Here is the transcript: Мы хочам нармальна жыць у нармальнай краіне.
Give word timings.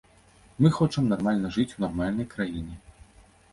Мы 0.65 0.71
хочам 0.77 1.09
нармальна 1.11 1.53
жыць 1.59 1.75
у 1.77 1.85
нармальнай 1.85 2.31
краіне. 2.35 2.75